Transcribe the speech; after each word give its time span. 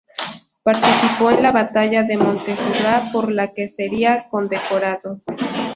Participó 0.63 1.29
en 1.29 1.43
la 1.43 1.51
Batalla 1.51 2.01
de 2.01 2.17
Montejurra, 2.17 3.11
por 3.13 3.31
la 3.31 3.53
que 3.53 3.67
sería 3.67 4.29
condecorado. 4.29 5.21